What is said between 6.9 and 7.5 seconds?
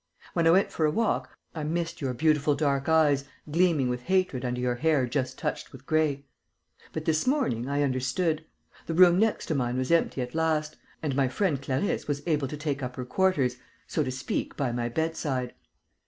But, this